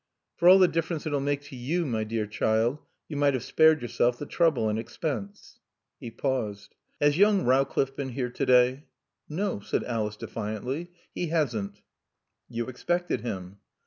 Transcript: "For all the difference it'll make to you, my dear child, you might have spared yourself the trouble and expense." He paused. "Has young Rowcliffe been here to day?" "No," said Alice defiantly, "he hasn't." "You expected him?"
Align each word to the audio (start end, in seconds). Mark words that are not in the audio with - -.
"For 0.37 0.49
all 0.49 0.57
the 0.57 0.67
difference 0.67 1.05
it'll 1.05 1.19
make 1.19 1.41
to 1.43 1.55
you, 1.55 1.85
my 1.85 2.03
dear 2.03 2.25
child, 2.25 2.79
you 3.07 3.15
might 3.17 3.35
have 3.35 3.43
spared 3.43 3.83
yourself 3.83 4.17
the 4.17 4.25
trouble 4.25 4.67
and 4.67 4.79
expense." 4.79 5.59
He 5.99 6.09
paused. 6.09 6.73
"Has 6.99 7.19
young 7.19 7.43
Rowcliffe 7.45 7.95
been 7.95 8.09
here 8.09 8.31
to 8.31 8.45
day?" 8.47 8.85
"No," 9.29 9.59
said 9.59 9.83
Alice 9.83 10.17
defiantly, 10.17 10.89
"he 11.13 11.27
hasn't." 11.27 11.81
"You 12.49 12.65
expected 12.65 13.21
him?" 13.21 13.59